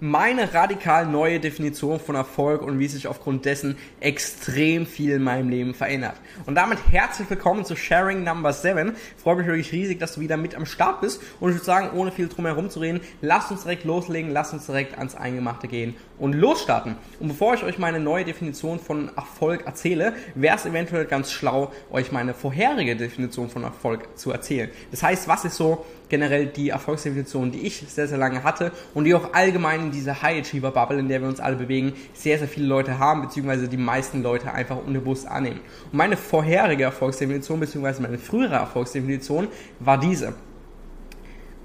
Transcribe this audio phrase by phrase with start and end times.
[0.00, 5.48] meine radikal neue Definition von Erfolg und wie sich aufgrund dessen extrem viel in meinem
[5.48, 6.14] Leben verändert.
[6.46, 8.94] Und damit herzlich willkommen zu Sharing Number 7.
[9.16, 11.20] Ich freue mich wirklich riesig, dass du wieder mit am Start bist.
[11.40, 14.52] Und ich würde sagen, ohne viel drum herum zu reden, lasst uns direkt loslegen, lasst
[14.52, 16.94] uns direkt ans Eingemachte gehen und losstarten.
[17.18, 21.72] Und bevor ich euch meine neue Definition von Erfolg erzähle, wäre es eventuell ganz schlau,
[21.90, 24.70] euch meine vorherige Definition von Erfolg zu erzählen.
[24.92, 29.04] Das heißt, was ist so generell die Erfolgsdefinition, die ich sehr, sehr lange hatte und
[29.04, 32.38] die auch allgemein in dieser High Achiever Bubble, in der wir uns alle bewegen, sehr,
[32.38, 35.60] sehr viele Leute haben, beziehungsweise die meisten Leute einfach unbewusst annehmen.
[35.92, 39.48] Und meine vorherige Erfolgsdefinition, beziehungsweise meine frühere Erfolgsdefinition
[39.80, 40.34] war diese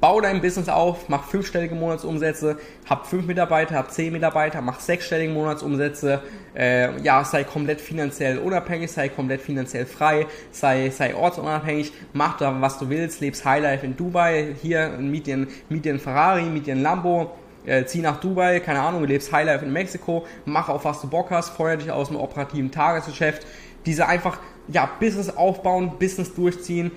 [0.03, 2.57] bau dein Business auf, mach fünfstellige Monatsumsätze,
[2.89, 6.21] hab fünf Mitarbeiter, hab zehn Mitarbeiter, mach sechsstellige Monatsumsätze,
[6.53, 12.59] äh, ja, sei komplett finanziell unabhängig, sei komplett finanziell frei, sei, sei ortsunabhängig, mach da,
[12.59, 16.67] was du willst, lebst Highlife in Dubai, hier, miet dir, miet dir einen Ferrari, miet
[16.67, 17.31] dir einen Lambo,
[17.65, 21.31] äh, zieh nach Dubai, keine Ahnung, lebst Highlife in Mexiko, mach auf was du Bock
[21.31, 23.47] hast, feuer dich aus dem operativen Tagesgeschäft,
[23.85, 26.91] diese einfach, ja, Business aufbauen, Business durchziehen,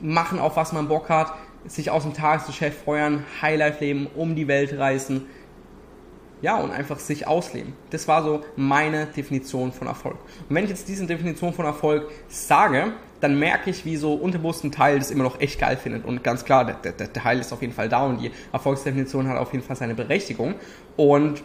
[0.00, 1.32] machen auf was man Bock hat,
[1.66, 5.26] sich aus dem Tagesgeschäft feuern, Highlife leben, um die Welt reisen.
[6.40, 7.72] Ja, und einfach sich ausleben.
[7.90, 10.16] Das war so meine Definition von Erfolg.
[10.48, 14.62] Und wenn ich jetzt diese Definition von Erfolg sage, dann merke ich, wie so unterbewusst
[14.62, 16.04] ein Teil das immer noch echt geil findet.
[16.04, 19.28] Und ganz klar, der, der, der Teil ist auf jeden Fall da und die Erfolgsdefinition
[19.28, 20.54] hat auf jeden Fall seine Berechtigung.
[20.96, 21.42] Und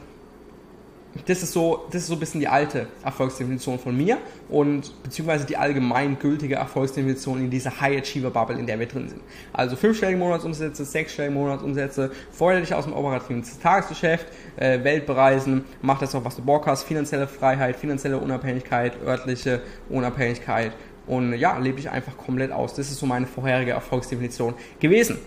[1.25, 4.17] das ist so, das ist so ein bisschen die alte Erfolgsdefinition von mir
[4.49, 9.09] und beziehungsweise die allgemein gültige Erfolgsdefinition in dieser High Achiever Bubble, in der wir drin
[9.09, 9.21] sind.
[9.53, 14.25] Also fünfstellige Monatsumsätze, sechsstellige Monatsumsätze, feuer dich aus dem operativen Tagesgeschäft,
[14.57, 19.61] äh, Welt bereisen, mach das auch, was du Bock hast, finanzielle Freiheit, finanzielle Unabhängigkeit, örtliche
[19.89, 20.71] Unabhängigkeit
[21.05, 22.73] und ja, lebe dich einfach komplett aus.
[22.73, 25.17] Das ist so meine vorherige Erfolgsdefinition gewesen.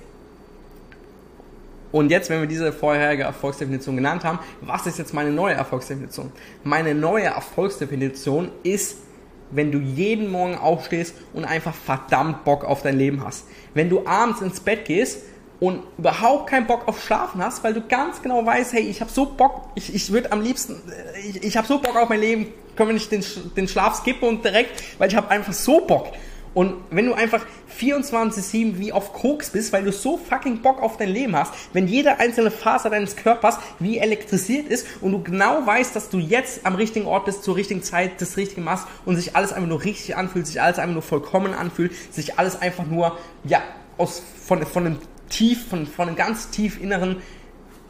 [1.96, 6.30] Und jetzt, wenn wir diese vorherige Erfolgsdefinition genannt haben, was ist jetzt meine neue Erfolgsdefinition?
[6.62, 8.98] Meine neue Erfolgsdefinition ist,
[9.50, 13.46] wenn du jeden Morgen aufstehst und einfach verdammt Bock auf dein Leben hast.
[13.72, 15.22] Wenn du abends ins Bett gehst
[15.58, 19.10] und überhaupt keinen Bock auf Schlafen hast, weil du ganz genau weißt, hey, ich habe
[19.10, 20.82] so Bock, ich, ich würde am liebsten,
[21.26, 23.24] ich, ich habe so Bock auf mein Leben, können wir nicht den,
[23.56, 26.08] den Schlaf skippen und direkt, weil ich habe einfach so Bock.
[26.56, 27.44] Und wenn du einfach
[27.78, 31.86] 24-7 wie auf Koks bist, weil du so fucking Bock auf dein Leben hast, wenn
[31.86, 36.64] jede einzelne Faser deines Körpers wie elektrisiert ist und du genau weißt, dass du jetzt
[36.64, 39.84] am richtigen Ort bist, zur richtigen Zeit, das Richtige machst und sich alles einfach nur
[39.84, 43.62] richtig anfühlt, sich alles einfach nur vollkommen anfühlt, sich alles einfach nur, ja,
[43.98, 47.16] aus, von, von einem tief, von, von einem ganz tief inneren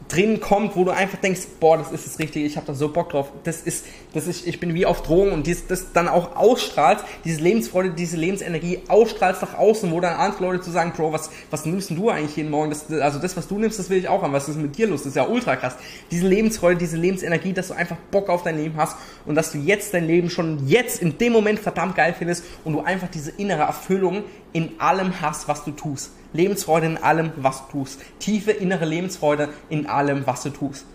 [0.07, 2.89] drin kommt, wo du einfach denkst, boah, das ist das Richtige, ich habe da so
[2.89, 3.31] Bock drauf.
[3.43, 6.99] Das ist, das ist, ich bin wie auf Drogen und dies, das dann auch ausstrahlt,
[7.25, 11.29] diese Lebensfreude, diese Lebensenergie ausstrahlst nach außen, wo dann andere Leute zu sagen, Bro, was,
[11.51, 12.69] was nimmst du eigentlich jeden Morgen?
[12.69, 14.33] Das, also das, was du nimmst, das will ich auch haben.
[14.33, 15.01] Was ist mit dir los?
[15.01, 15.75] Das ist ja ultra krass.
[16.11, 19.57] Diese Lebensfreude, diese Lebensenergie, dass du einfach Bock auf dein Leben hast und dass du
[19.57, 23.31] jetzt dein Leben schon jetzt in dem Moment verdammt geil findest und du einfach diese
[23.31, 26.11] innere Erfüllung in allem hast, was du tust.
[26.33, 28.01] Lebensfreude in allem, was du tust.
[28.19, 30.85] Tiefe innere Lebensfreude in allem, was du tust.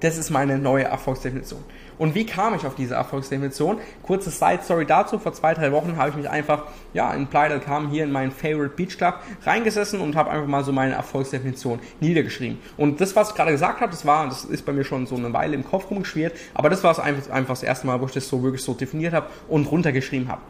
[0.00, 1.62] Das ist meine neue Erfolgsdefinition.
[1.98, 3.78] Und wie kam ich auf diese Erfolgsdefinition?
[4.02, 5.18] Kurze Side-Story dazu.
[5.18, 6.62] Vor zwei, drei Wochen habe ich mich einfach,
[6.94, 10.46] ja, in Playa del Carmen hier in meinen Favorite Beach Club reingesessen und habe einfach
[10.46, 12.58] mal so meine Erfolgsdefinition niedergeschrieben.
[12.78, 15.16] Und das, was ich gerade gesagt habe, das war, das ist bei mir schon so
[15.16, 18.06] eine Weile im Kopf rumgeschwirrt, aber das war es einfach, einfach das erste Mal, wo
[18.06, 20.40] ich das so wirklich so definiert habe und runtergeschrieben habe.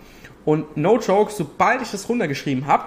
[0.44, 2.84] Und no joke, sobald ich das runtergeschrieben habe,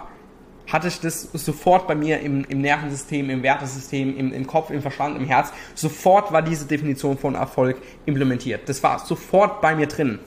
[0.72, 4.81] hatte ich das sofort bei mir im, im Nervensystem, im Wertesystem, im, im Kopf, im
[4.81, 5.52] Verstand, im Herz.
[5.75, 8.68] Sofort war diese Definition von Erfolg implementiert.
[8.69, 10.19] Das war sofort bei mir drin.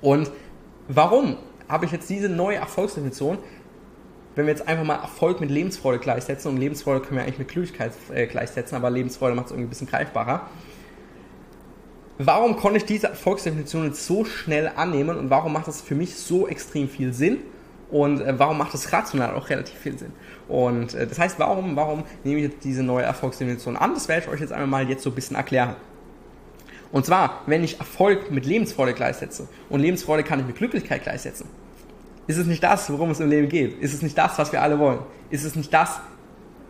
[0.00, 0.30] Und
[0.88, 1.36] warum
[1.68, 3.38] habe ich jetzt diese neue Erfolgsdefinition?
[4.34, 7.48] Wenn wir jetzt einfach mal Erfolg mit Lebensfreude gleichsetzen, und Lebensfreude können wir eigentlich mit
[7.48, 10.48] Glücklichkeit äh, gleichsetzen, aber Lebensfreude macht es irgendwie ein bisschen greifbarer.
[12.18, 16.14] Warum konnte ich diese Erfolgsdefinition jetzt so schnell annehmen und warum macht das für mich
[16.14, 17.38] so extrem viel Sinn?
[17.90, 20.12] Und äh, warum macht das rational auch relativ viel Sinn?
[20.48, 23.94] Und äh, das heißt, warum, warum nehme ich jetzt diese neue Erfolgsdefinition an?
[23.94, 25.74] Das werde ich euch jetzt einmal mal jetzt so ein bisschen erklären.
[26.92, 31.48] Und zwar, wenn ich Erfolg mit Lebensfreude gleichsetze und Lebensfreude kann ich mit Glücklichkeit gleichsetzen,
[32.28, 33.80] ist es nicht das, worum es im Leben geht?
[33.80, 35.00] Ist es nicht das, was wir alle wollen?
[35.30, 36.00] Ist es nicht das,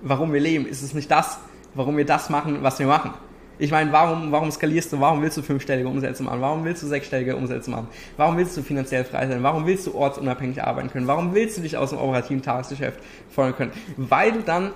[0.03, 0.67] warum wir leben?
[0.67, 1.39] Ist es nicht das,
[1.75, 3.13] warum wir das machen, was wir machen?
[3.59, 6.41] Ich meine, warum, warum skalierst du, warum willst du fünfstellige Umsätze machen?
[6.41, 7.89] Warum willst du sechsstellige Umsätze machen?
[8.17, 9.43] Warum willst du finanziell frei sein?
[9.43, 11.07] Warum willst du ortsunabhängig arbeiten können?
[11.07, 12.99] Warum willst du dich aus dem operativen Tagesgeschäft
[13.31, 13.73] fordern können?
[13.97, 14.73] Weil du dann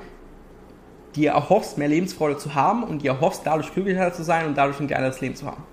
[1.17, 4.79] dir erhoffst, mehr Lebensfreude zu haben und dir erhoffst, dadurch glücklicher zu sein und dadurch
[4.79, 5.65] ein geileres Leben zu haben.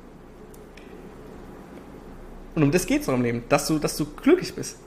[2.56, 4.78] Und um das geht es im Leben, dass du, dass du glücklich bist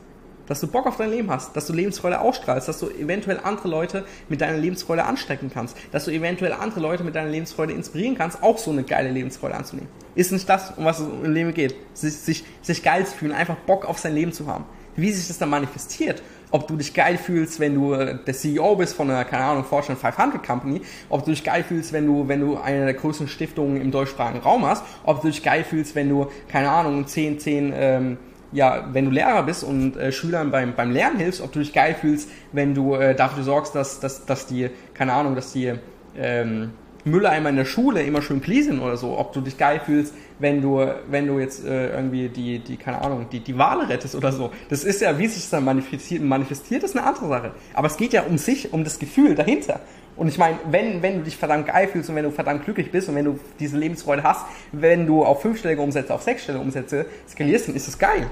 [0.49, 3.69] dass du Bock auf dein Leben hast, dass du Lebensfreude ausstrahlst, dass du eventuell andere
[3.69, 8.17] Leute mit deiner Lebensfreude anstecken kannst, dass du eventuell andere Leute mit deiner Lebensfreude inspirieren
[8.17, 9.89] kannst, auch so eine geile Lebensfreude anzunehmen.
[10.15, 11.77] Ist nicht das, um was es im Leben geht.
[11.95, 14.65] Sich, sich, sich geil zu fühlen, einfach Bock auf sein Leben zu haben.
[14.97, 18.75] Wie sich das dann manifestiert, ob du dich geil fühlst, wenn du äh, der CEO
[18.75, 22.27] bist von einer, keine Ahnung, Fortune 500 Company, ob du dich geil fühlst, wenn du,
[22.27, 25.95] wenn du eine der größten Stiftungen im deutschsprachigen Raum hast, ob du dich geil fühlst,
[25.95, 28.17] wenn du, keine Ahnung, 10, 10, ähm,
[28.53, 31.73] ja, wenn du Lehrer bist und äh, Schülern beim, beim Lernen hilfst, ob du dich
[31.73, 35.75] geil fühlst, wenn du äh, dafür sorgst, dass, dass, dass die, keine Ahnung, dass die
[36.17, 36.71] ähm,
[37.05, 40.15] Mülleimer in der Schule immer schön clean sind oder so, ob du dich geil fühlst,
[40.39, 44.15] wenn du, wenn du jetzt äh, irgendwie die, die, keine Ahnung, die, die Wale rettest
[44.15, 44.51] oder so.
[44.69, 47.53] Das ist ja, wie sich das dann manifestiert, manifestiert, ist eine andere Sache.
[47.75, 49.81] Aber es geht ja um sich, um das Gefühl dahinter.
[50.19, 52.91] Und ich meine, wenn, wenn du dich verdammt geil fühlst und wenn du verdammt glücklich
[52.91, 57.07] bist und wenn du diese Lebensfreude hast, wenn du auf fünfstellige Umsätze, auf sechsstellige Umsätze
[57.29, 58.27] skalierst, dann ist das geil.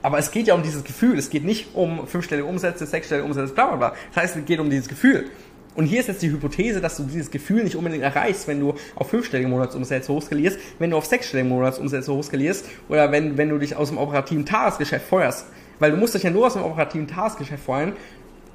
[0.00, 1.18] Aber es geht ja um dieses Gefühl.
[1.18, 3.94] Es geht nicht um fünfstellige Umsätze, sechsstellige Umsätze, bla bla bla.
[4.14, 5.30] Das heißt, es geht um dieses Gefühl.
[5.74, 8.74] Und hier ist jetzt die Hypothese, dass du dieses Gefühl nicht unbedingt erreichst, wenn du
[8.94, 13.74] auf fünfstellige Monatsumsätze hochskalierst, wenn du auf sechsstellige Monatsumsätze hochskalierst oder wenn, wenn du dich
[13.74, 15.46] aus dem operativen Tagesgeschäft feuerst.
[15.80, 17.94] Weil du musst dich ja nur aus dem operativen Tagesgeschäft feuern,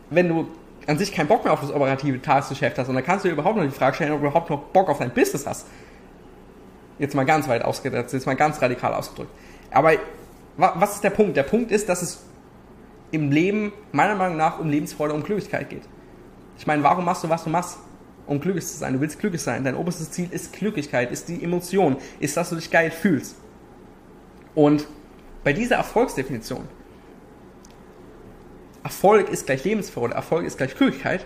[0.09, 0.47] wenn du
[0.87, 2.89] an sich keinen Bock mehr auf das operative Tagesgeschäft hast.
[2.89, 4.89] Und dann kannst du dir überhaupt noch die Frage stellen, ob du überhaupt noch Bock
[4.89, 5.67] auf dein Business hast.
[6.99, 9.31] Jetzt mal ganz weit ausgedrückt, jetzt mal ganz radikal ausgedrückt.
[9.71, 9.93] Aber
[10.57, 11.35] was ist der Punkt?
[11.35, 12.23] Der Punkt ist, dass es
[13.11, 15.83] im Leben meiner Meinung nach um Lebensfreude, um Glücklichkeit geht.
[16.57, 17.77] Ich meine, warum machst du, was du machst?
[18.25, 18.93] Um glücklich zu sein.
[18.93, 19.63] Du willst glücklich sein.
[19.63, 23.35] Dein oberstes Ziel ist Glücklichkeit, ist die Emotion, ist, dass du dich geil fühlst.
[24.55, 24.87] Und
[25.43, 26.67] bei dieser Erfolgsdefinition,
[28.83, 31.25] Erfolg ist gleich Lebensfreude, Erfolg ist gleich Glücklichkeit,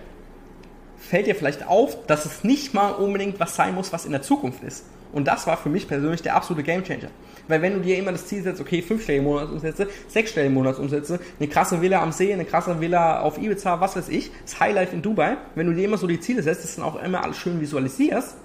[0.98, 4.22] fällt dir vielleicht auf, dass es nicht mal unbedingt was sein muss, was in der
[4.22, 4.86] Zukunft ist.
[5.14, 7.10] Und das war für mich persönlich der absolute Gamechanger.
[7.48, 11.82] Weil wenn du dir immer das Ziel setzt, okay, fünfstellige Monatsumsätze, sechsstellige Monatsumsätze, eine krasse
[11.82, 15.38] Villa am See, eine krasse Villa auf Ibiza, was weiß ich, das Highlife in Dubai,
[15.56, 18.36] wenn du dir immer so die Ziele setzt, das dann auch immer alles schön visualisierst,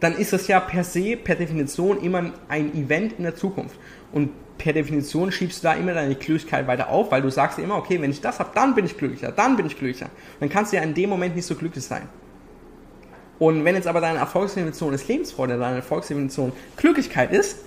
[0.00, 3.76] dann ist das ja per se, per Definition immer ein Event in der Zukunft.
[4.14, 7.62] Und per Definition schiebst du da immer deine Glücklichkeit weiter auf, weil du sagst dir
[7.62, 10.08] immer, okay, wenn ich das habe, dann bin ich glücklicher, dann bin ich glücklicher.
[10.38, 12.08] Dann kannst du ja in dem Moment nicht so glücklich sein.
[13.40, 17.58] Und wenn jetzt aber deine Erfolgsdefinition ist Lebensfreude, deine Erfolgsdefinition Glücklichkeit ist,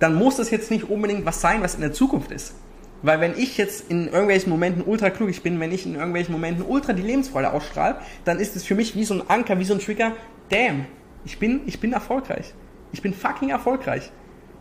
[0.00, 2.54] dann muss das jetzt nicht unbedingt was sein, was in der Zukunft ist.
[3.02, 6.64] Weil wenn ich jetzt in irgendwelchen Momenten ultra glücklich bin, wenn ich in irgendwelchen Momenten
[6.64, 9.74] ultra die Lebensfreude ausstrahle, dann ist es für mich wie so ein Anker, wie so
[9.74, 10.12] ein Trigger.
[10.48, 10.86] Damn,
[11.24, 12.52] ich bin, ich bin erfolgreich.
[12.90, 14.10] Ich bin fucking erfolgreich.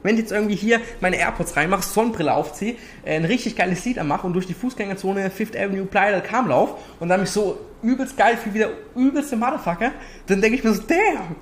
[0.07, 3.99] Wenn ich jetzt irgendwie hier meine AirPods reinmache, Sonnenbrille aufziehe, äh, ein richtig geiles Lied
[3.99, 7.59] anmache und durch die Fußgängerzone Fifth Avenue Playa del Carmen laufe und dann mich so
[7.83, 9.91] übelst geil fühle wie der übelste Motherfucker,
[10.27, 11.35] dann denke ich mir so, damn,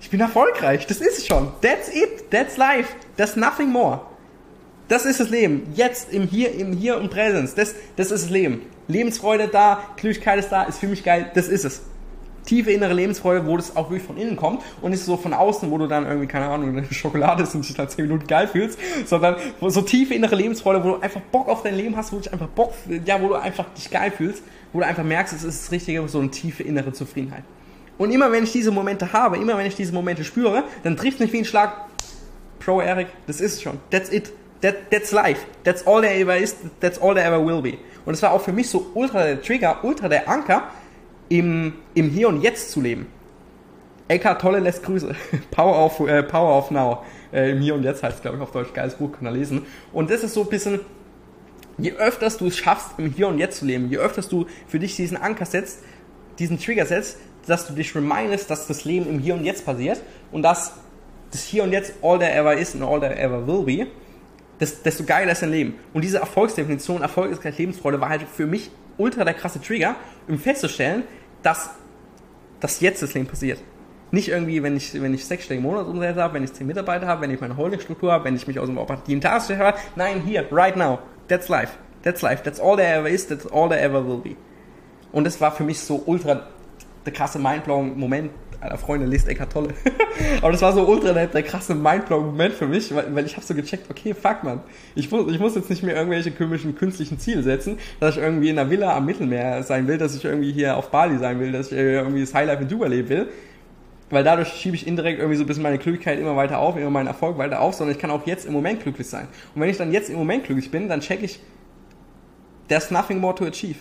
[0.00, 1.52] ich bin erfolgreich, das ist es schon.
[1.62, 4.00] That's it, that's life, that's nothing more.
[4.88, 5.72] Das ist das Leben.
[5.76, 7.54] Jetzt im Hier, im Hier und Präsens.
[7.54, 8.62] Das, das ist das Leben.
[8.88, 11.82] Lebensfreude da, Glücklichkeit ist da, ist für mich geil, das ist es
[12.44, 15.70] tiefe innere Lebensfreude, wo das auch wirklich von innen kommt und nicht so von außen,
[15.70, 18.48] wo du dann irgendwie, keine Ahnung, eine Schokolade ist und dich dann 10 Minuten geil
[18.48, 22.16] fühlst, sondern so tiefe innere Lebensfreude, wo du einfach Bock auf dein Leben hast, wo
[22.16, 22.72] du dich einfach Bock,
[23.04, 24.42] ja, wo du einfach dich geil fühlst,
[24.72, 27.44] wo du einfach merkst, es ist das Richtige, so eine tiefe innere Zufriedenheit.
[27.98, 31.20] Und immer wenn ich diese Momente habe, immer wenn ich diese Momente spüre, dann trifft
[31.20, 31.72] mich wie ein Schlag,
[32.60, 34.32] Pro Eric, das ist schon, that's it.
[34.60, 35.46] That, that's life.
[35.62, 36.56] That's all there ever is.
[36.80, 37.78] That's all there ever will be.
[38.04, 40.64] Und es war auch für mich so ultra der Trigger, ultra der Anker,
[41.28, 43.06] im, im Hier und Jetzt zu leben.
[44.08, 45.14] Eckhart Tolle lässt Grüße.
[45.50, 47.04] Power of, äh, Power of Now.
[47.32, 48.72] Äh, Im Hier und Jetzt heißt es, glaube ich, auf Deutsch.
[48.72, 49.66] Geiles Buch, kann er lesen.
[49.92, 50.80] Und das ist so ein bisschen,
[51.76, 54.78] je öfter du es schaffst, im Hier und Jetzt zu leben, je öfter du für
[54.78, 55.80] dich diesen Anker setzt,
[56.38, 60.02] diesen Trigger setzt, dass du dich remindest, dass das Leben im Hier und Jetzt passiert
[60.32, 60.72] und dass
[61.30, 63.86] das Hier und Jetzt all there ever is and all there ever will be,
[64.60, 65.74] desto geiler ist dein Leben.
[65.92, 69.96] Und diese Erfolgsdefinition, Erfolg ist gleich Lebensfreude, war halt für mich ultra der krasse Trigger,
[70.26, 71.04] um festzustellen,
[71.42, 71.70] dass
[72.60, 73.60] das jetzt das Leben passiert.
[74.10, 77.30] Nicht irgendwie, wenn ich, wenn ich sechsstellige Monatsumsätze habe, wenn ich zehn Mitarbeiter habe, wenn
[77.30, 79.76] ich meine Holdingstruktur habe, wenn ich mich aus dem operativen Task habe.
[79.96, 80.98] Nein, hier, right now.
[81.28, 81.72] That's life.
[82.02, 82.42] That's life.
[82.42, 83.26] That's all there ever is.
[83.26, 84.36] That's all there ever will be.
[85.12, 86.46] Und das war für mich so ultra
[87.04, 88.30] der krasse mindblowing Moment,
[88.60, 89.68] Alter, Freunde, lest Eckart Tolle.
[90.42, 93.46] Aber das war so ultra der, der krasse Mindblowing-Moment für mich, weil, weil ich habe
[93.46, 94.60] so gecheckt, okay, fuck man,
[94.96, 98.48] ich muss, ich muss jetzt nicht mehr irgendwelche komischen künstlichen Ziele setzen, dass ich irgendwie
[98.48, 101.52] in einer Villa am Mittelmeer sein will, dass ich irgendwie hier auf Bali sein will,
[101.52, 103.28] dass ich irgendwie das Highlife in Dubai leben will.
[104.10, 106.90] Weil dadurch schiebe ich indirekt irgendwie so ein bisschen meine Glücklichkeit immer weiter auf, immer
[106.90, 109.28] meinen Erfolg weiter auf, sondern ich kann auch jetzt im Moment glücklich sein.
[109.54, 111.40] Und wenn ich dann jetzt im Moment glücklich bin, dann check ich,
[112.68, 113.78] there's nothing more to achieve.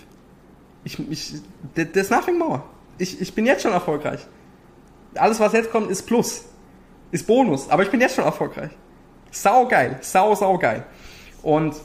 [0.83, 1.33] Ich, ich,
[1.73, 2.61] there's nothing more.
[2.97, 4.27] Ich, ich bin jetzt schon erfolgreich
[5.15, 6.45] alles, was jetzt kommt, ist Plus.
[7.11, 7.69] Ist Bonus.
[7.69, 8.71] Aber ich bin jetzt schon erfolgreich.
[9.31, 10.85] Sau geil, sau, sau geil.
[11.41, 11.75] Und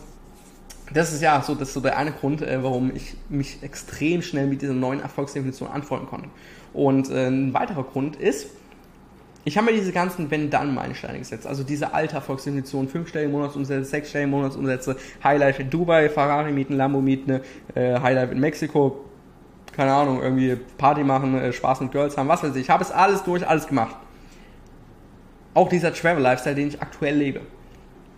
[0.92, 4.22] das ist ja so, das ist so der eine Grund, äh, warum ich mich extrem
[4.22, 6.28] schnell mit dieser neuen Erfolgsdefinition anfreunden konnte.
[6.72, 8.48] Und äh, ein weiterer Grund ist,
[9.44, 11.46] ich habe mir diese ganzen Wenn-Dann-Meilensteine gesetzt.
[11.46, 17.40] Also diese alte Erfolgsdefinition, 5-stellige Monatsumsätze, 6-stellige Monatsumsätze, Highlife in Dubai, Ferrari mieten, Lambo mieten,
[17.74, 19.04] äh, Highlife in Mexiko,
[19.72, 22.62] keine Ahnung, irgendwie Party machen, äh, Spaß mit Girls haben, was weiß ich.
[22.62, 23.96] Ich habe es alles durch, alles gemacht.
[25.54, 27.40] Auch dieser Travel-Lifestyle, den ich aktuell lebe.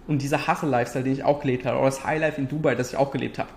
[0.06, 1.78] Und dieser Hustle-Lifestyle, den ich auch gelebt habe.
[1.78, 3.48] Oder das Highlife in Dubai, das ich auch gelebt habe.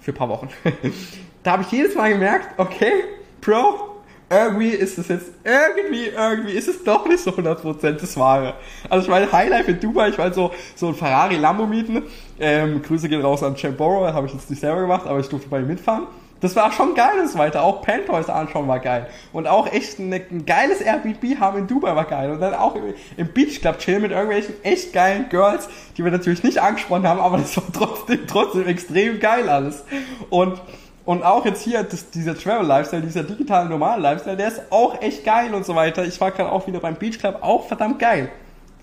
[0.00, 0.48] Für ein paar Wochen.
[1.42, 2.92] da habe ich jedes Mal gemerkt, okay,
[3.40, 3.90] Bro,
[4.30, 8.54] irgendwie ist es jetzt, irgendwie, irgendwie ist es doch nicht so 100% das Wahre.
[8.88, 12.04] Also ich meine, Highlife in Dubai, ich meine so, so ein Ferrari Lambo mieten.
[12.38, 15.28] Ähm, Grüße gehen raus an Champ Borrow, habe ich jetzt nicht selber gemacht, aber ich
[15.28, 16.06] durfte bei ihm mitfahren.
[16.40, 17.62] Das war schon geil und so weiter.
[17.62, 19.08] Auch Penthäuser anschauen war geil.
[19.32, 22.30] Und auch echt ein, ein geiles Airbnb haben in Dubai war geil.
[22.30, 26.10] Und dann auch im, im Beach Club chillen mit irgendwelchen echt geilen Girls, die wir
[26.10, 29.84] natürlich nicht angesprochen haben, aber das war trotzdem, trotzdem extrem geil alles.
[30.30, 30.60] Und
[31.06, 35.24] und auch jetzt hier, das, dieser Travel-Lifestyle, dieser digitale normale Lifestyle, der ist auch echt
[35.24, 36.04] geil und so weiter.
[36.04, 38.30] Ich war gerade auch wieder beim Beach Club, auch verdammt geil.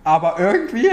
[0.04, 0.90] Aber irgendwie,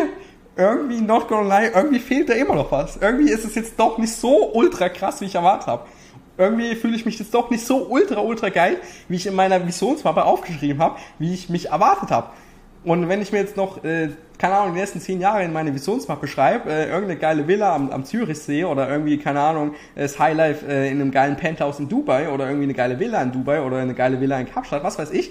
[0.55, 2.99] irgendwie, not gonna lie, irgendwie fehlt da immer noch was.
[2.99, 5.87] Irgendwie ist es jetzt doch nicht so ultra krass, wie ich erwartet habe
[6.37, 9.67] irgendwie fühle ich mich jetzt doch nicht so ultra, ultra geil, wie ich in meiner
[9.67, 12.29] Visionsmappe aufgeschrieben habe, wie ich mich erwartet habe.
[12.85, 15.73] Und wenn ich mir jetzt noch, äh, keine Ahnung, die nächsten zehn Jahre in meine
[15.75, 20.67] Visionsmappe schreibe, äh, irgendeine geile Villa am, am Zürichsee oder irgendwie, keine Ahnung, das Highlife
[20.67, 23.79] äh, in einem geilen Penthouse in Dubai oder irgendwie eine geile Villa in Dubai oder
[23.79, 25.31] eine geile Villa in Kapstadt, was weiß ich,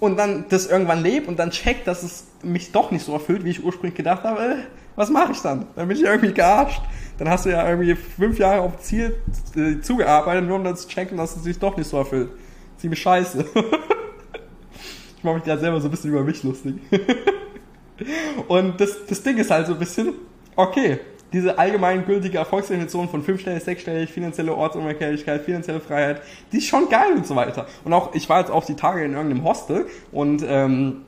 [0.00, 3.44] und dann das irgendwann lebt und dann checkt, dass es mich doch nicht so erfüllt,
[3.44, 4.56] wie ich ursprünglich gedacht habe, äh,
[4.98, 5.66] was mache ich dann?
[5.76, 6.82] Dann bin ich irgendwie gearscht
[7.18, 9.16] dann hast du ja irgendwie fünf Jahre auf Ziel
[9.56, 12.30] äh, zugearbeitet, nur um dann zu checken, dass es sich doch nicht so erfüllt.
[12.76, 13.44] Ziemlich scheiße.
[15.16, 16.76] ich mache mich gerade selber so ein bisschen über mich lustig.
[18.48, 20.14] Und das, das Ding ist halt so ein bisschen,
[20.54, 21.00] okay,
[21.32, 27.26] diese allgemeingültige Erfolgsdefinition von fünfstellig, sechsstellig, finanzielle Ortsunabhängigkeit, finanzielle Freiheit, die ist schon geil und
[27.26, 27.66] so weiter.
[27.84, 31.02] Und auch, ich war jetzt auch die Tage in irgendeinem Hostel und ähm,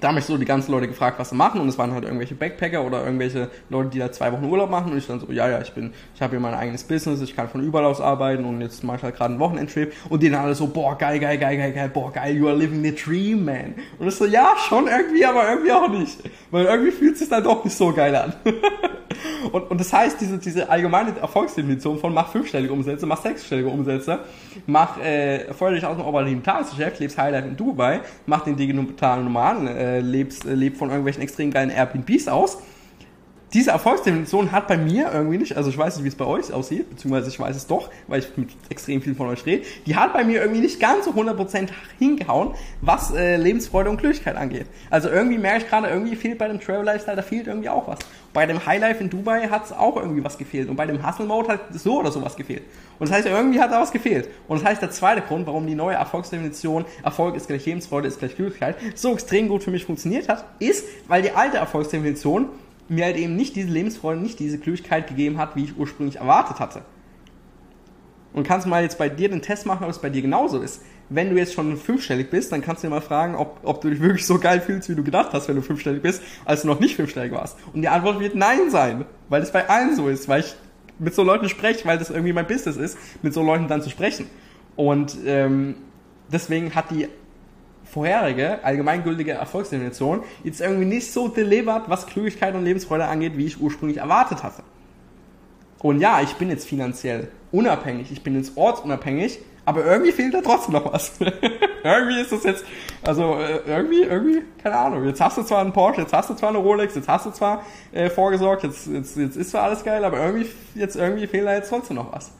[0.00, 2.04] da haben mich so die ganzen Leute gefragt, was sie machen und es waren halt
[2.04, 5.30] irgendwelche Backpacker oder irgendwelche Leute, die da zwei Wochen Urlaub machen und ich dann so,
[5.30, 8.00] ja, ja, ich bin, ich habe hier mein eigenes Business, ich kann von überall aus
[8.00, 10.96] arbeiten und jetzt mache ich halt gerade einen Wochenendtrip und die dann alle so, boah,
[10.96, 13.74] geil, geil, geil, geil, geil, boah, geil, you are living the dream, man.
[13.98, 16.18] Und ich so, ja, schon irgendwie, aber irgendwie auch nicht.
[16.50, 18.32] Weil irgendwie fühlt es sich dann doch nicht so geil an.
[19.52, 24.20] und, und das heißt, diese, diese allgemeine Erfolgsdefinition von mach fünfstellige Umsätze, mach sechsstellige Umsätze,
[24.66, 29.24] mach, äh, feuer dich aus dem operativen Tagesgeschäft, lebst Highlife in Dubai, mach den digitalen
[29.24, 32.58] Nomaden, äh, lebst, äh, lebt von irgendwelchen extrem geilen Airbnbs aus.
[33.52, 36.52] Diese Erfolgsdefinition hat bei mir irgendwie nicht, also ich weiß nicht, wie es bei euch
[36.52, 39.96] aussieht, beziehungsweise ich weiß es doch, weil ich mit extrem viel von euch rede, die
[39.96, 44.66] hat bei mir irgendwie nicht ganz so 100% hingehauen, was äh, Lebensfreude und Glücklichkeit angeht.
[44.88, 47.88] Also irgendwie merke ich gerade, irgendwie fehlt bei dem Travel Lifestyle, da fehlt irgendwie auch
[47.88, 47.98] was.
[48.32, 51.26] Bei dem Highlife in Dubai hat es auch irgendwie was gefehlt und bei dem Hustle
[51.26, 52.62] Mode hat so oder so was gefehlt.
[53.00, 54.28] Und das heißt, irgendwie hat da was gefehlt.
[54.46, 58.20] Und das heißt, der zweite Grund, warum die neue Erfolgsdefinition Erfolg ist gleich Lebensfreude ist
[58.20, 62.48] gleich Glücklichkeit so extrem gut für mich funktioniert hat, ist, weil die alte Erfolgsdefinition
[62.90, 66.58] mir halt eben nicht diese Lebensfreude, nicht diese Glücklichkeit gegeben hat, wie ich ursprünglich erwartet
[66.58, 66.82] hatte.
[68.32, 70.82] Und kannst mal jetzt bei dir den Test machen, ob es bei dir genauso ist.
[71.08, 73.90] Wenn du jetzt schon fünfstellig bist, dann kannst du dir mal fragen, ob, ob du
[73.90, 76.68] dich wirklich so geil fühlst, wie du gedacht hast, wenn du fünfstellig bist, als du
[76.68, 77.56] noch nicht fünfstellig warst.
[77.72, 80.54] Und die Antwort wird Nein sein, weil es bei allen so ist, weil ich
[80.98, 83.90] mit so Leuten spreche, weil das irgendwie mein Business ist, mit so Leuten dann zu
[83.90, 84.26] sprechen.
[84.76, 85.76] Und ähm,
[86.30, 87.08] deswegen hat die
[87.90, 93.60] vorherige allgemeingültige Erfolgsdefinition jetzt irgendwie nicht so delivered, was Klügigkeit und Lebensfreude angeht, wie ich
[93.60, 94.62] ursprünglich erwartet hatte.
[95.82, 100.40] Und ja, ich bin jetzt finanziell unabhängig, ich bin jetzt ortsunabhängig, aber irgendwie fehlt da
[100.40, 101.12] trotzdem noch was.
[101.84, 102.64] irgendwie ist das jetzt,
[103.02, 105.04] also äh, irgendwie, irgendwie, keine Ahnung.
[105.04, 107.30] Jetzt hast du zwar einen Porsche, jetzt hast du zwar eine Rolex, jetzt hast du
[107.30, 111.46] zwar äh, vorgesorgt, jetzt, jetzt, jetzt ist zwar alles geil, aber irgendwie, jetzt irgendwie fehlt
[111.46, 112.32] da jetzt trotzdem noch was.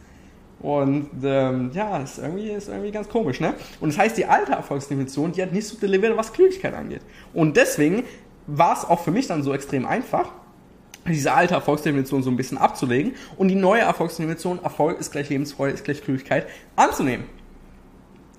[0.61, 3.55] Und ähm, ja, ist irgendwie, ist irgendwie ganz komisch, ne?
[3.81, 7.00] Und das heißt, die alte Erfolgsdefinition, die hat nicht so delivered, was Klügigkeit angeht.
[7.33, 8.05] Und deswegen
[8.47, 10.33] war es auch für mich dann so extrem einfach,
[11.09, 15.73] diese alte Erfolgsdefinition so ein bisschen abzulegen und die neue Erfolgsdefinition, Erfolg ist gleich Lebensfreude,
[15.73, 17.25] ist gleich Klügigkeit, anzunehmen.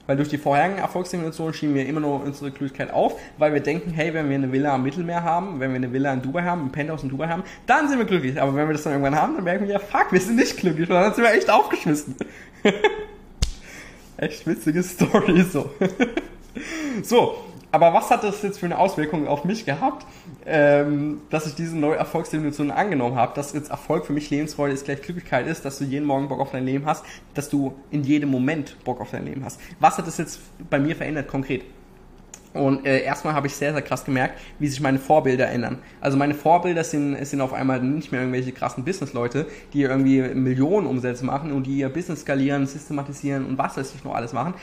[0.08, 3.92] Weil durch die vorherigen Erfolgsdefinitionen schieben wir immer nur unsere Glücklichkeit auf, weil wir denken,
[3.92, 6.66] hey, wenn wir eine Villa am Mittelmeer haben, wenn wir eine Villa in Dubai haben,
[6.66, 8.42] ein Penthouse in Dubai haben, dann sind wir glücklich.
[8.42, 10.58] Aber wenn wir das dann irgendwann haben, dann merken wir, ja, fuck, wir sind nicht
[10.58, 12.16] glücklich, weil dann sind wir echt aufgeschmissen.
[14.18, 15.70] echt witzige Story, so.
[17.04, 17.38] so,
[17.72, 20.06] aber was hat das jetzt für eine Auswirkung auf mich gehabt,
[20.46, 24.86] ähm, dass ich diese neue Erfolgsdefinition angenommen habe, dass jetzt Erfolg für mich Lebensfreude ist
[24.86, 28.04] gleich Glücklichkeit ist, dass du jeden Morgen Bock auf dein Leben hast, dass du in
[28.04, 29.60] jedem Moment Bock auf dein Leben hast.
[29.80, 31.64] Was hat das jetzt bei mir verändert konkret?
[32.54, 35.78] Und äh, erstmal habe ich sehr, sehr krass gemerkt, wie sich meine Vorbilder ändern.
[36.02, 40.86] Also meine Vorbilder sind, sind auf einmal nicht mehr irgendwelche krassen Businessleute, die irgendwie Millionen
[40.86, 44.54] Umsätze machen und die ihr Business skalieren, systematisieren und was weiß ich noch alles machen.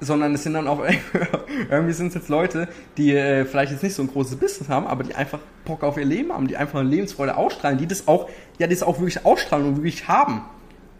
[0.00, 0.82] Sondern es sind dann auch
[1.70, 4.86] irgendwie sind es jetzt Leute, die äh, vielleicht jetzt nicht so ein großes Business haben,
[4.86, 8.08] aber die einfach Bock auf ihr Leben haben, die einfach eine Lebensfreude ausstrahlen, die das
[8.08, 8.28] auch,
[8.58, 10.42] ja, das auch wirklich ausstrahlen und wirklich haben.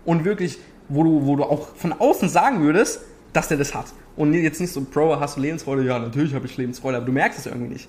[0.05, 3.01] Und wirklich, wo du, wo du auch von außen sagen würdest,
[3.33, 3.87] dass der das hat.
[4.17, 5.85] Und jetzt nicht so, Bro, hast du Lebensfreude?
[5.85, 7.89] Ja, natürlich habe ich Lebensfreude, aber du merkst es irgendwie nicht.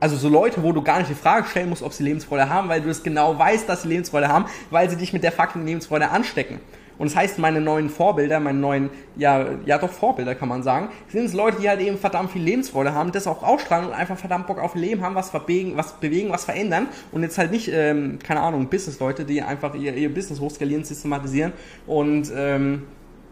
[0.00, 2.68] Also so Leute, wo du gar nicht die Frage stellen musst, ob sie Lebensfreude haben,
[2.70, 5.64] weil du es genau weißt, dass sie Lebensfreude haben, weil sie dich mit der fucking
[5.64, 6.58] Lebensfreude anstecken.
[7.00, 10.90] Und das heißt, meine neuen Vorbilder, meine neuen, ja, ja doch Vorbilder kann man sagen,
[11.08, 14.18] sind es Leute, die halt eben verdammt viel Lebensfreude haben, das auch ausstrahlen und einfach
[14.18, 17.70] verdammt Bock auf Leben haben, was verbewegen, was bewegen, was verändern und jetzt halt nicht,
[17.72, 21.54] ähm, keine Ahnung, Business-Leute, die einfach ihr, ihr Business hochskalieren, systematisieren
[21.86, 22.82] und ähm,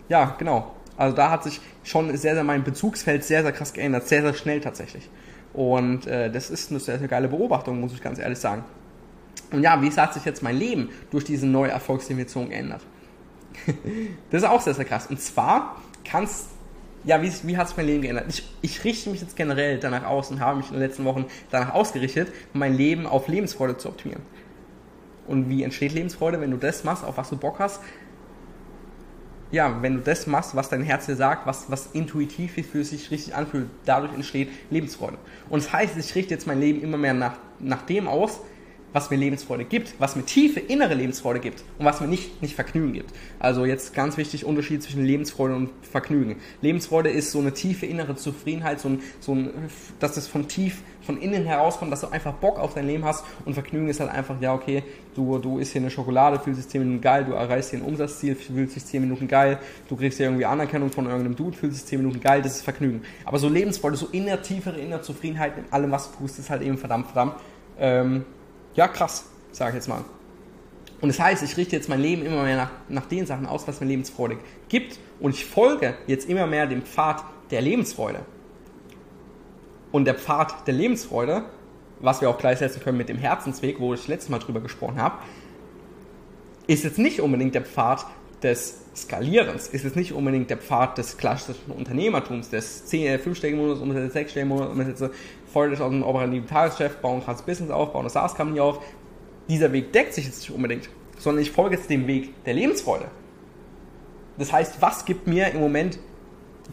[0.09, 4.09] ja, genau, also da hat sich schon sehr, sehr mein Bezugsfeld sehr, sehr krass geändert,
[4.09, 5.11] sehr, sehr schnell tatsächlich.
[5.53, 8.65] Und äh, das ist eine sehr, sehr geile Beobachtung, muss ich ganz ehrlich sagen.
[9.53, 12.81] Und ja, wie hat sich jetzt mein Leben durch diese neue Erfolgsdefinition geändert?
[14.31, 15.07] das ist auch sehr, sehr krass.
[15.07, 16.49] Und zwar kannst
[17.05, 18.27] ja, wie, wie hat sich mein Leben geändert?
[18.29, 21.27] Ich, ich richte mich jetzt generell danach aus und habe mich in den letzten Wochen
[21.51, 24.23] danach ausgerichtet, mein Leben auf Lebensfreude zu optimieren.
[25.27, 27.81] Und wie entsteht Lebensfreude, wenn du das machst, auf was du Bock hast?
[29.51, 33.11] ja, wenn du das machst, was dein Herz dir sagt, was, was intuitiv für sich
[33.11, 35.17] richtig anfühlt, dadurch entsteht Lebensfreude.
[35.49, 38.41] Und das heißt, ich richte jetzt mein Leben immer mehr nach, nach dem aus,
[38.93, 42.55] was mir Lebensfreude gibt, was mir tiefe innere Lebensfreude gibt und was mir nicht, nicht
[42.55, 43.13] Vergnügen gibt.
[43.39, 46.37] Also jetzt ganz wichtig, Unterschied zwischen Lebensfreude und Vergnügen.
[46.63, 49.51] Lebensfreude ist so eine tiefe innere Zufriedenheit, so ein, so ein,
[50.01, 53.25] dass es von tief, von innen herauskommt, dass du einfach Bock auf dein Leben hast
[53.45, 54.83] und Vergnügen ist halt einfach, ja okay,
[55.15, 57.85] du, du isst hier eine Schokolade, fühlst dich 10 Minuten geil, du erreichst hier ein
[57.85, 61.79] Umsatzziel, fühlst dich 10 Minuten geil, du kriegst hier irgendwie Anerkennung von irgendeinem Dude, fühlst
[61.79, 63.03] dich 10 Minuten geil, das ist Vergnügen.
[63.25, 66.63] Aber so Lebensfreude, so inner, tiefere innere Zufriedenheit in allem, was du tust, ist halt
[66.63, 67.35] eben verdammt, verdammt,
[67.79, 68.25] ähm,
[68.79, 70.05] ja, krass, sage ich jetzt mal.
[71.01, 73.67] Und das heißt, ich richte jetzt mein Leben immer mehr nach, nach den Sachen aus,
[73.67, 75.01] was mir Lebensfreude gibt.
[75.19, 78.21] Und ich folge jetzt immer mehr dem Pfad der Lebensfreude.
[79.91, 81.43] Und der Pfad der Lebensfreude,
[81.99, 85.19] was wir auch gleichsetzen können mit dem Herzensweg, wo ich letztes Mal drüber gesprochen habe,
[86.69, 88.07] ist jetzt nicht unbedingt der Pfad
[88.45, 93.81] des Skalierens, ist jetzt nicht unbedingt der Pfad des klassischen Unternehmertums, des 10, 5-stelligen Monats,
[93.81, 95.11] Umsätze, 6-stelligen Monats, Umsätze,
[95.59, 96.47] folgt aus dem operativen
[97.03, 98.81] bauen ein krasses Business auf, bauen eine SaaS-Company auf.
[99.49, 103.07] Dieser Weg deckt sich jetzt nicht unbedingt, sondern ich folge jetzt dem Weg der Lebensfreude.
[104.39, 105.99] Das heißt, was gibt mir im Moment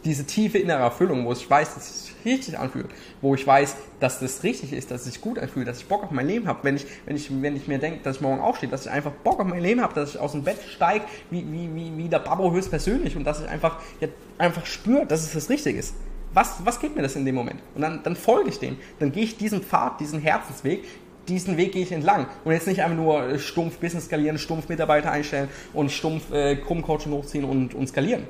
[0.03, 2.87] diese tiefe innere Erfüllung, wo ich weiß, dass es sich richtig anfühlt,
[3.21, 6.03] wo ich weiß, dass das richtig ist, dass es sich gut anfühlt, dass ich Bock
[6.03, 8.41] auf mein Leben habe, wenn ich, wenn ich, wenn ich mir denke, dass ich morgen
[8.41, 11.05] aufstehe, dass ich einfach Bock auf mein Leben habe, dass ich aus dem Bett steige,
[11.31, 15.23] wie, wie, wie, wie der Babbo höchstpersönlich und dass ich einfach, ja, einfach spüre, dass
[15.23, 15.95] es das Richtige ist
[16.35, 17.61] was, was gibt mir das in dem Moment?
[17.73, 18.77] Und dann, dann folge ich dem.
[18.99, 20.83] Dann gehe ich diesen Pfad, diesen Herzensweg,
[21.29, 22.27] diesen Weg gehe ich entlang.
[22.43, 26.57] Und jetzt nicht einfach nur äh, stumpf Business skalieren, stumpf Mitarbeiter einstellen und stumpf äh,
[26.57, 28.23] Krummcoaching hochziehen und, und skalieren.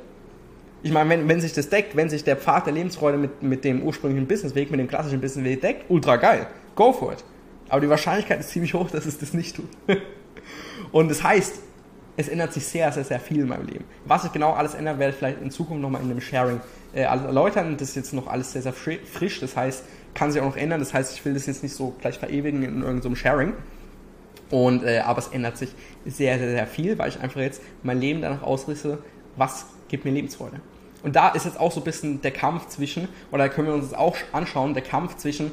[0.83, 3.63] Ich meine, wenn, wenn sich das deckt, wenn sich der Pfad der Lebensfreude mit, mit
[3.63, 6.45] dem ursprünglichen Businessweg, mit dem klassischen Businessweg deckt, ultra geil.
[6.75, 7.23] Go for it.
[7.69, 9.69] Aber die Wahrscheinlichkeit ist ziemlich hoch, dass es das nicht tut.
[10.91, 11.59] und das heißt,
[12.17, 13.85] es ändert sich sehr, sehr, sehr viel in meinem Leben.
[14.05, 16.61] Was sich genau alles ändert, werde ich vielleicht in Zukunft nochmal in einem Sharing
[16.93, 17.75] äh, erläutern.
[17.77, 19.39] Das ist jetzt noch alles sehr, sehr frisch.
[19.41, 20.79] Das heißt, kann sich auch noch ändern.
[20.79, 23.53] Das heißt, ich will das jetzt nicht so gleich verewigen in irgendeinem Sharing.
[24.49, 25.69] Und, äh, aber es ändert sich
[26.05, 28.99] sehr, sehr, sehr viel, weil ich einfach jetzt mein Leben danach ausrisse,
[29.35, 30.61] was gibt mir Lebensfreude.
[31.03, 33.89] Und da ist jetzt auch so ein bisschen der Kampf zwischen, oder können wir uns
[33.89, 35.51] das auch anschauen, der Kampf zwischen,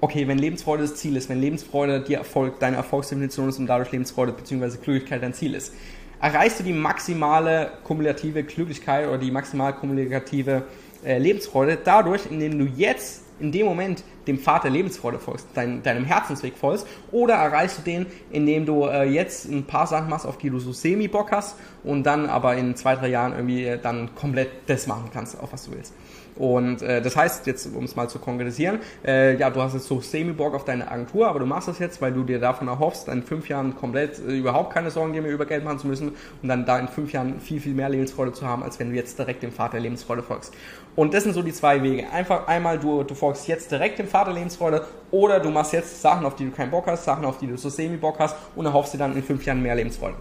[0.00, 3.90] okay, wenn Lebensfreude das Ziel ist, wenn Lebensfreude die Erfolg, deine Erfolgsdefinition ist und dadurch
[3.92, 4.78] Lebensfreude bzw.
[4.82, 5.72] Glücklichkeit dein Ziel ist,
[6.20, 10.62] erreichst du die maximale kumulative Glücklichkeit oder die maximal kumulative
[11.04, 15.82] äh, Lebensfreude dadurch, indem du jetzt in dem Moment dem Pfad der Lebensfreude folgst, dein,
[15.82, 20.26] deinem Herzensweg folgst, oder erreichst du den, indem du äh, jetzt ein paar Sachen machst,
[20.26, 24.14] auf die du so semi-Bock hast und dann aber in zwei, drei Jahren irgendwie dann
[24.16, 25.94] komplett das machen kannst, auf was du willst.
[26.38, 29.86] Und äh, das heißt, jetzt um es mal zu konkretisieren, äh, ja, du hast jetzt
[29.86, 33.08] so semi-Bock auf deine Agentur, aber du machst das jetzt, weil du dir davon erhoffst,
[33.08, 36.12] in fünf Jahren komplett äh, überhaupt keine Sorgen dir mehr über Geld machen zu müssen
[36.42, 38.96] und dann da in fünf Jahren viel, viel mehr Lebensfreude zu haben, als wenn du
[38.96, 40.54] jetzt direkt dem Vater Lebensfreude folgst.
[40.94, 42.08] Und das sind so die zwei Wege.
[42.10, 46.24] Einfach einmal, du, du folgst jetzt direkt dem Vater Lebensfreude oder du machst jetzt Sachen,
[46.24, 48.94] auf die du keinen Bock hast, Sachen, auf die du so semi-Bock hast und erhoffst
[48.94, 50.16] dir dann in fünf Jahren mehr Lebensfreude.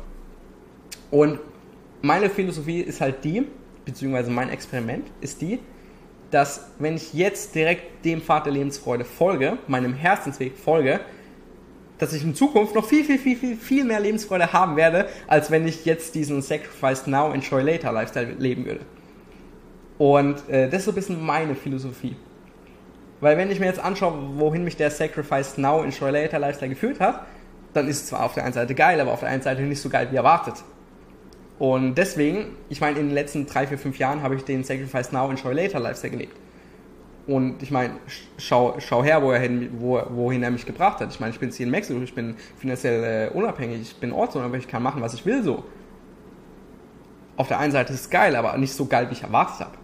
[1.11, 1.39] Und
[2.01, 3.45] meine Philosophie ist halt die,
[3.85, 5.59] beziehungsweise mein Experiment ist die,
[6.31, 10.99] dass wenn ich jetzt direkt dem Pfad der Lebensfreude folge, meinem Herzensweg folge,
[11.97, 15.49] dass ich in Zukunft noch viel, viel, viel, viel, viel mehr Lebensfreude haben werde, als
[15.49, 18.81] wenn ich jetzt diesen Sacrifice Now, Enjoy Later Lifestyle leben würde.
[19.97, 22.15] Und äh, das ist so ein bisschen meine Philosophie.
[23.19, 26.99] Weil wenn ich mir jetzt anschaue, wohin mich der Sacrifice Now Enjoy Later Lifestyle geführt
[26.99, 27.25] hat,
[27.73, 29.81] dann ist es zwar auf der einen Seite geil, aber auf der einen Seite nicht
[29.81, 30.55] so geil wie erwartet.
[31.59, 35.11] Und deswegen, ich meine, in den letzten drei, vier, fünf Jahren habe ich den Sacrifice
[35.11, 36.35] Now Enjoy Later Lifestyle gelebt.
[37.25, 37.93] Und ich meine,
[38.37, 41.11] schau, schau her, wo er hin, wo, wohin er mich gebracht hat.
[41.11, 44.13] Ich meine, ich bin jetzt hier in Mexiko, ich bin finanziell äh, unabhängig, ich bin
[44.13, 45.65] ortsunabhängig, ich kann machen, was ich will so.
[47.35, 49.77] Auf der einen Seite ist es geil, aber nicht so geil, wie ich erwartet habe.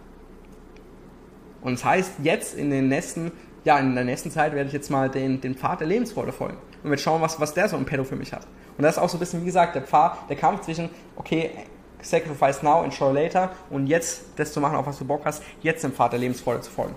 [1.60, 3.30] Und das heißt, jetzt in den nächsten,
[3.64, 6.56] ja, in der nächsten Zeit werde ich jetzt mal den, den Pfad der Lebensfreude folgen.
[6.82, 8.46] Und werde schauen, was, was der so im Pedo für mich hat.
[8.76, 11.50] Und das ist auch so ein bisschen, wie gesagt, der Pfad, der Kampf zwischen, okay,
[12.02, 15.82] sacrifice now, enjoy later und jetzt das zu machen, auf was du Bock hast, jetzt
[15.84, 16.94] dem Pfad der Lebensfreude zu folgen.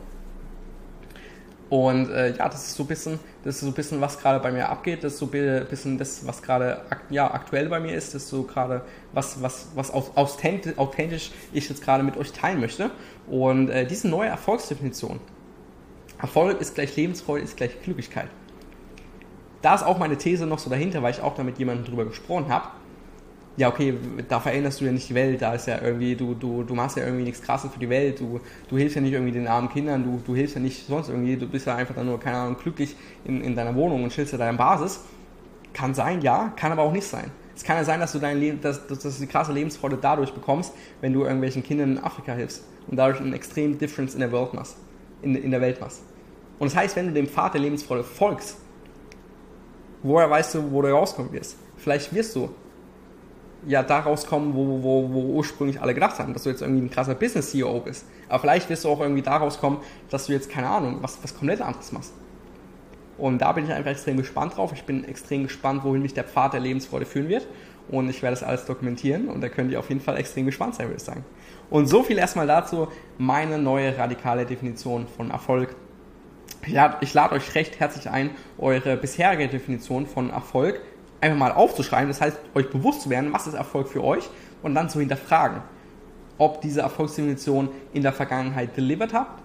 [1.69, 4.39] Und äh, ja, das ist so ein bisschen, das ist so ein bisschen, was gerade
[4.39, 7.93] bei mir abgeht, das ist so ein bisschen das, was gerade ja, aktuell bei mir
[7.93, 12.31] ist, das ist so gerade was, was, was authentisch, authentisch ich jetzt gerade mit euch
[12.31, 12.89] teilen möchte.
[13.27, 15.19] Und äh, diese neue Erfolgsdefinition.
[16.19, 18.29] Erfolg ist gleich Lebensfreude, ist gleich Glücklichkeit.
[19.61, 22.05] Da ist auch meine These noch so dahinter, weil ich auch da mit jemandem drüber
[22.05, 22.67] gesprochen habe
[23.57, 23.95] ja, okay,
[24.29, 26.95] da veränderst du ja nicht die Welt, da ist ja irgendwie, du, du, du machst
[26.95, 28.39] ja irgendwie nichts krasses für die Welt, du,
[28.69, 31.35] du hilfst ja nicht irgendwie den armen Kindern, du, du hilfst ja nicht sonst irgendwie,
[31.35, 34.31] du bist ja einfach dann nur, keine Ahnung, glücklich in, in deiner Wohnung und chillst
[34.31, 35.01] ja deine Basis.
[35.73, 37.31] Kann sein, ja, kann aber auch nicht sein.
[37.55, 40.33] Es kann ja sein, dass du dein Leben, dass, dass du die krasse Lebensfreude dadurch
[40.33, 44.31] bekommst, wenn du irgendwelchen Kindern in Afrika hilfst und dadurch einen extremen Difference in der
[44.31, 44.77] Welt machst,
[45.23, 46.03] in, in der Welt machst.
[46.59, 48.57] Und das heißt, wenn du dem Pfad der Lebensfreude folgst,
[50.03, 51.57] woher weißt du, wo du rauskommen wirst?
[51.77, 52.49] Vielleicht wirst du
[53.65, 56.89] ja da rauskommen, wo, wo, wo ursprünglich alle gedacht haben, dass du jetzt irgendwie ein
[56.89, 58.05] krasser Business-CEO bist.
[58.29, 59.79] Aber vielleicht wirst du auch irgendwie da rauskommen,
[60.09, 62.13] dass du jetzt, keine Ahnung, was, was komplett anderes machst.
[63.17, 64.71] Und da bin ich einfach extrem gespannt drauf.
[64.73, 67.47] Ich bin extrem gespannt, wohin mich der Pfad der Lebensfreude führen wird.
[67.89, 70.75] Und ich werde das alles dokumentieren und da könnt ihr auf jeden Fall extrem gespannt
[70.75, 71.23] sein, würde ich sagen.
[71.69, 75.75] Und so viel erstmal dazu, meine neue radikale Definition von Erfolg.
[76.67, 80.81] Ich lade, euch recht herzlich ein, eure bisherige Definition von Erfolg
[81.21, 84.29] einfach mal aufzuschreiben, das heißt, euch bewusst zu werden, was ist Erfolg für euch
[84.61, 85.61] und dann zu hinterfragen,
[86.37, 89.41] ob diese Erfolgsdefinition in der Vergangenheit delivered habt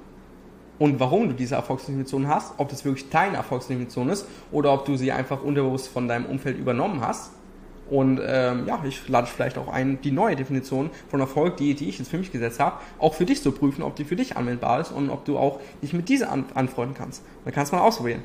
[0.79, 4.97] und warum du diese Erfolgsdefinition hast, ob das wirklich deine Erfolgsdefinition ist oder ob du
[4.97, 7.33] sie einfach unterbewusst von deinem Umfeld übernommen hast.
[7.93, 11.91] Und ähm, ja, ich lade vielleicht auch ein, die neue Definition von Erfolg, die, die
[11.91, 14.35] ich jetzt für mich gesetzt habe, auch für dich zu prüfen, ob die für dich
[14.35, 17.23] anwendbar ist und ob du auch dich mit dieser an anfreunden kannst.
[17.45, 18.23] Dann kannst du mal ausprobieren.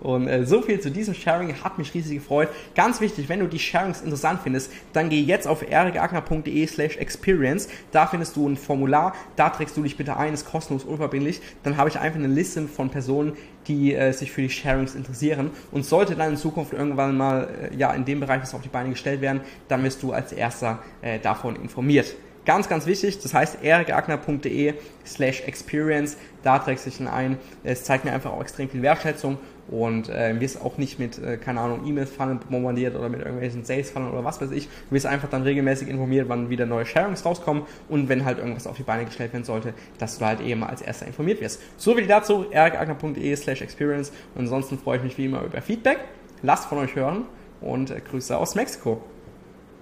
[0.00, 2.48] Und äh, so viel zu diesem Sharing, hat mich riesig gefreut.
[2.74, 7.68] Ganz wichtig, wenn du die Sharings interessant findest, dann geh jetzt auf erikagner.de slash experience.
[7.92, 11.40] Da findest du ein Formular, da trägst du dich bitte ein, ist kostenlos, unverbindlich.
[11.62, 13.36] Dann habe ich einfach eine Liste von Personen,
[13.68, 15.50] die äh, sich für die Sharings interessieren.
[15.72, 18.68] Und sollte dann in Zukunft irgendwann mal äh, ja in dem Bereich was auf die
[18.68, 22.14] Beine gestellt werden, dann wirst du als erster äh, davon informiert.
[22.44, 27.38] Ganz, ganz wichtig, das heißt erikagner.de slash experience, da trägst du dich ein.
[27.64, 31.36] Es zeigt mir einfach auch extrem viel Wertschätzung und äh, wirst auch nicht mit, äh,
[31.36, 34.68] keine Ahnung, E-Mail-Funnel bombardiert oder mit irgendwelchen Sales-Funnel oder was weiß ich.
[34.88, 38.66] Du wirst einfach dann regelmäßig informiert, wann wieder neue Sharings rauskommen und wenn halt irgendwas
[38.66, 41.60] auf die Beine gestellt werden sollte, dass du halt eben als erster informiert wirst.
[41.76, 45.98] So viel dazu, erikagner.de slash experience und ansonsten freue ich mich wie immer über Feedback.
[46.42, 47.24] Lasst von euch hören
[47.60, 49.02] und äh, Grüße aus Mexiko.